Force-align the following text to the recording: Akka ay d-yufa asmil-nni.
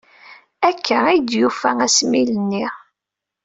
Akka 0.69 0.97
ay 1.09 1.19
d-yufa 1.21 1.71
asmil-nni. 1.85 2.65